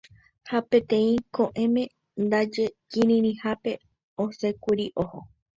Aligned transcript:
ha 0.51 0.59
peteĩ 0.69 1.11
ko'ẽme 1.39 1.83
ndaje 2.23 2.65
kirirĩhapete 2.91 3.71
osẽkuri 4.25 4.85
oho. 5.05 5.19